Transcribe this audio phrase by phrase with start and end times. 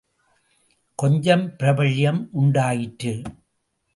[0.95, 3.21] கொஞ்சம் பிரபல்யம் உண்டாயிற்று.